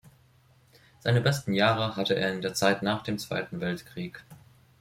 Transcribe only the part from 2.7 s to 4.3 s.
nach dem Zweiten Weltkrieg.